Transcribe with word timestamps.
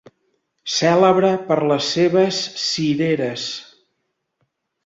Cèlebre 0.75 1.29
per 1.51 1.57
les 1.73 1.91
seves 1.97 2.39
cireres. 2.63 3.47